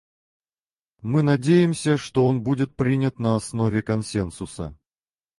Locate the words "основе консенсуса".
3.35-4.75